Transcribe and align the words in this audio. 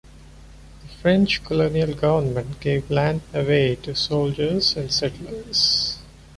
The 0.81 0.87
French 0.87 1.43
colonial 1.43 1.93
government 1.93 2.59
gave 2.59 2.89
land 2.89 3.21
away 3.35 3.75
to 3.83 3.93
soldiers 3.93 4.75
and 4.75 4.91
settlers. 4.91 5.99